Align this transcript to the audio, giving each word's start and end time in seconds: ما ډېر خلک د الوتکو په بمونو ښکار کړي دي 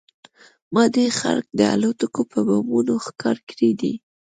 ما 0.73 0.83
ډېر 0.95 1.11
خلک 1.21 1.45
د 1.59 1.61
الوتکو 1.73 2.21
په 2.31 2.39
بمونو 2.47 2.93
ښکار 3.05 3.37
کړي 3.49 3.71
دي 3.81 3.93